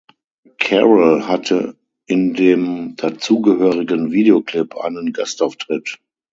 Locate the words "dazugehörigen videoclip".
2.95-4.75